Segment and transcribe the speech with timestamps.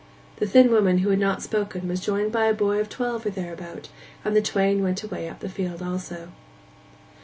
[0.37, 3.29] The thin woman who had not spoken was joined by a boy of twelve or
[3.29, 3.89] thereabout,
[4.25, 6.29] and the twain went away up the field also.